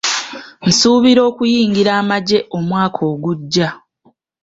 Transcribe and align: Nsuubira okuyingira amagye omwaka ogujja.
Nsuubira 0.67 1.21
okuyingira 1.29 1.91
amagye 2.01 2.39
omwaka 2.57 2.99
ogujja. 3.11 3.67